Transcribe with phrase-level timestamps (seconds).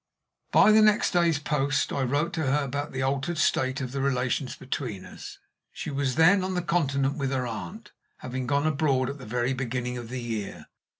[0.51, 4.01] By the next day's post I wrote to her about the altered state of the
[4.01, 5.37] relations between us.
[5.71, 9.53] She was then on the Continent with her aunt, having gone abroad at the very
[9.53, 10.65] beginning of the year.